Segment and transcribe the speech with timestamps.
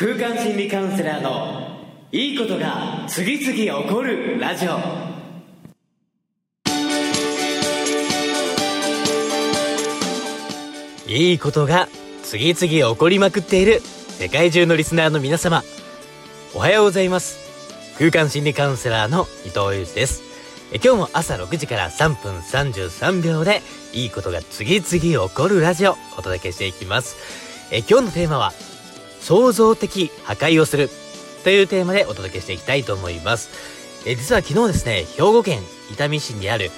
[0.00, 1.76] 空間心理カウンセラーの
[2.12, 4.78] いいことが次々起こるラジオ。
[11.08, 11.88] いいことが
[12.22, 15.64] 次々起こりまくっている世界中のリスナーの皆様。
[16.54, 17.40] おはようございます。
[17.98, 20.22] 空間心理カウンセラーの伊藤裕二です。
[20.72, 27.16] え今日も朝6時から3分33秒でいいことが次々起こるラジオお届けしていきます。
[27.72, 28.52] え今日のテーマは
[29.20, 30.90] 創造的破壊をする。
[31.44, 33.50] というテーマでお届けしていきたいと思います。
[34.06, 35.60] え実は昨日ですね兵庫県
[35.90, 36.70] 伊丹市にある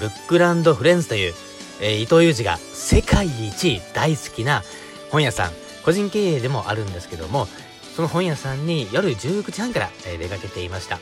[0.00, 1.34] ブックランドフレンズという、
[1.80, 4.62] えー、伊藤裕二が世界一大好きな
[5.10, 5.50] 本屋さん。
[5.84, 7.46] 個人経営でもあるんですけども
[7.94, 10.98] その本屋さんに夜19時半から、え、出かけていました。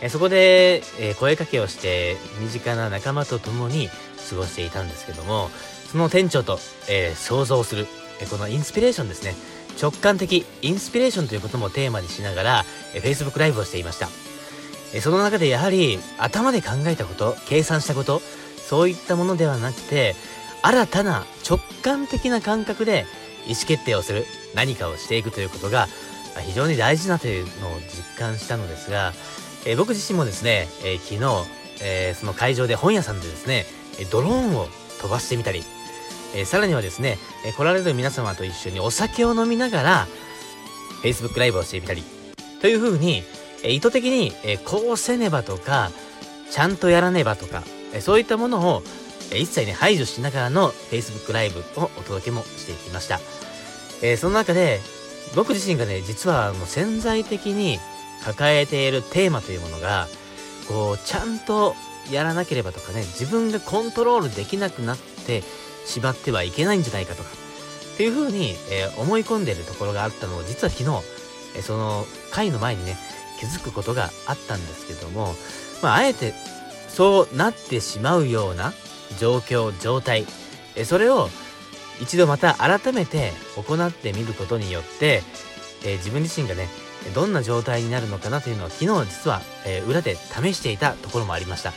[0.00, 3.88] えそこで、え声かけをして身近な仲間と共に
[4.28, 5.50] 過ごしていたんですけども
[5.90, 7.86] その店長と、えー、想像する、
[8.20, 9.34] えこのインスピレーションですね。
[9.80, 14.08] 直感的インスピレーションということもテーマにしながら、え Facebook ライブをしていました、
[14.92, 18.20] えその中でやはり頭で考えたこと計算したこと
[18.56, 20.14] そういったものではなくて
[20.62, 23.06] 新たな直感的な感覚で
[23.46, 25.86] 意思決定をする何かをしていくということが
[26.40, 29.12] 非常に大事だというのを実感したのですが
[29.64, 31.20] え、僕自身もですね、え、昨日、
[31.82, 33.66] え、その会場で本屋さんでですね、
[34.10, 34.68] ドローンを
[35.00, 35.62] 飛ばしてみたり、
[36.34, 40.08] えさらにはですね、え来られる皆様と一緒にお酒を飲みながら、
[41.02, 42.02] Facebook ライブをしてみたり、
[42.60, 43.22] というふうに、
[43.62, 45.90] え意図的に、えこうせねばとか、
[46.50, 47.62] ちゃんとやらねばとか、
[47.92, 48.82] えそういったものを、
[49.30, 53.20] え一切ね、排除しながらの Facebook ライブをお届けもしていきました。
[54.02, 54.80] えその中で、
[55.34, 57.78] 僕自身がね、実はもう潜在的に、
[58.24, 60.08] 抱えているテーマというものが
[60.66, 61.74] こうちゃんと
[62.10, 65.42] やらなければとかね自分がコントロールできなくなって
[65.88, 67.30] しまってはいけないんじゃないかとか
[67.94, 70.90] っていうふうに、えー、思い込んでるところがあったのを実は昨日、
[71.56, 72.96] えー、その回の前にね
[73.40, 75.34] 気づくことがあったんですけども、
[75.82, 76.34] まあ、あえて
[76.88, 78.72] そうなってしまうような
[79.18, 80.26] 状況状態、
[80.76, 81.28] えー、それを
[82.00, 85.22] 一度また改めて行ってみることによって、
[85.84, 86.68] え自分自身がね
[87.12, 91.72] どんな状態になるのかなというのは昨日実は、えー、裏で試していたところもありました。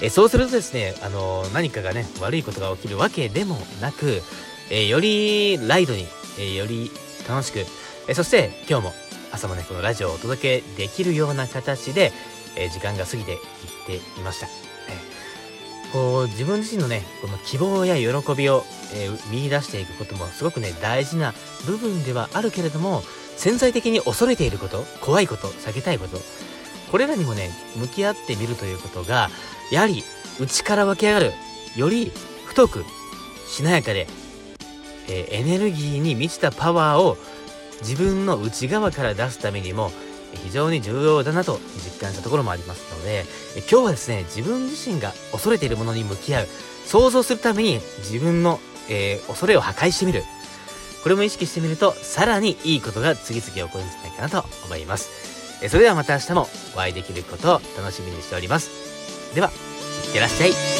[0.00, 4.22] え、そうするとですね、あの、何かがね、悪いことが起きるわけでもなく、
[4.70, 6.06] えよりライドに、
[6.38, 6.90] えより
[7.28, 7.64] 楽しく、
[8.06, 8.92] えそして今日も
[9.32, 12.12] 朝もね、このラジオをお届けできるような形で、
[12.56, 13.38] え時間が過ぎていっ
[13.86, 14.46] ていました。
[14.46, 14.50] え
[15.92, 21.34] こう、自分自身のね、この希望や喜びを、え見出していくこともすごくね、大事な
[21.66, 23.02] 部分ではあるけれども、
[23.36, 26.20] 潜在的に恐れていること、怖いこと、避けたいこと、
[26.90, 29.30] これらにもね、向き合ってみるということが、
[29.70, 30.04] やはり
[30.40, 31.32] 内から湧き上がる、
[31.76, 32.12] より
[32.46, 32.84] 太く、
[33.46, 34.06] しなやかで、
[35.08, 37.16] えー、エネルギーに満ちたパワーを
[37.80, 39.90] 自分の内側から出すためにも
[40.44, 43.24] 非常に重要だなと実感したところもありますので、
[43.70, 46.46] 今日はですね、自分自身が恐れているものに向き合う、
[46.86, 50.22] 想像するために自分の、えー、恐れを破壊してみる。
[51.02, 55.10] これも意識してみると、さらにいいことが次々起こるんじゃないかなと思います。
[55.68, 58.87] それではまた明日もお会いできることを楽しみにしております。
[59.34, 59.50] では、
[60.06, 60.77] いってらっしゃい。